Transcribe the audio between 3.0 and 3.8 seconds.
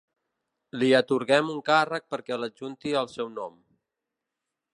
al seu nom.